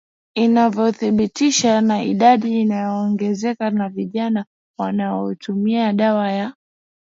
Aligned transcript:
inavyothibitishwa 0.35 1.81
na 1.81 2.03
idadi 2.03 2.61
inayoongezeka 2.61 3.65
ya 3.65 3.89
vijana 3.89 4.45
wanaotumia 4.77 5.93
dawa 5.93 6.31
ya 6.31 6.53